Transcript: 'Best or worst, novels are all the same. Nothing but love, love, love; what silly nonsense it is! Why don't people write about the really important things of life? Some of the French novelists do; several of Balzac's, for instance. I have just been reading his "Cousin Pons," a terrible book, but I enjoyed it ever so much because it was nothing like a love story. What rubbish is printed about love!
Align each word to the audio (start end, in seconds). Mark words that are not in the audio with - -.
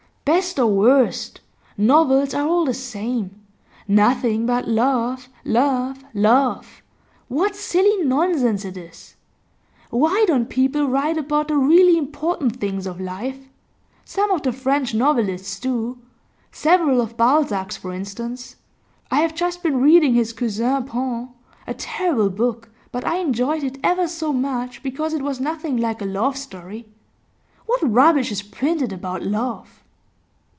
'Best 0.23 0.59
or 0.59 0.67
worst, 0.67 1.41
novels 1.77 2.33
are 2.33 2.47
all 2.47 2.63
the 2.63 2.75
same. 2.75 3.41
Nothing 3.87 4.45
but 4.45 4.65
love, 4.67 5.27
love, 5.43 6.05
love; 6.13 6.81
what 7.27 7.53
silly 7.55 7.97
nonsense 8.05 8.63
it 8.63 8.77
is! 8.77 9.15
Why 9.89 10.23
don't 10.27 10.47
people 10.49 10.85
write 10.87 11.17
about 11.17 11.49
the 11.49 11.57
really 11.57 11.97
important 11.97 12.61
things 12.61 12.87
of 12.87 13.01
life? 13.01 13.49
Some 14.05 14.31
of 14.31 14.43
the 14.43 14.53
French 14.53 14.93
novelists 14.93 15.59
do; 15.59 15.97
several 16.51 17.01
of 17.01 17.17
Balzac's, 17.17 17.75
for 17.75 17.91
instance. 17.91 18.55
I 19.09 19.19
have 19.19 19.35
just 19.35 19.61
been 19.63 19.81
reading 19.81 20.13
his 20.13 20.31
"Cousin 20.33 20.85
Pons," 20.85 21.29
a 21.67 21.73
terrible 21.73 22.29
book, 22.29 22.69
but 22.93 23.05
I 23.05 23.17
enjoyed 23.17 23.63
it 23.65 23.79
ever 23.83 24.07
so 24.07 24.31
much 24.31 24.81
because 24.81 25.13
it 25.13 25.23
was 25.23 25.41
nothing 25.41 25.75
like 25.75 26.01
a 26.01 26.05
love 26.05 26.37
story. 26.37 26.87
What 27.65 27.81
rubbish 27.83 28.31
is 28.31 28.43
printed 28.43 28.93
about 28.93 29.23
love! 29.23 29.79